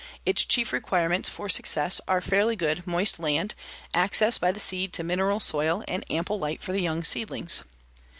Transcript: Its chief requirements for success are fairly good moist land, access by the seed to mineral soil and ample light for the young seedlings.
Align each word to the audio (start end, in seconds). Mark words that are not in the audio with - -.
Its 0.25 0.43
chief 0.43 0.73
requirements 0.73 1.29
for 1.29 1.47
success 1.47 2.01
are 2.07 2.21
fairly 2.21 2.55
good 2.55 2.87
moist 2.87 3.19
land, 3.19 3.53
access 3.93 4.39
by 4.39 4.51
the 4.51 4.59
seed 4.59 4.91
to 4.93 5.03
mineral 5.03 5.39
soil 5.39 5.83
and 5.87 6.03
ample 6.09 6.39
light 6.39 6.59
for 6.59 6.71
the 6.71 6.81
young 6.81 7.03
seedlings. 7.03 7.63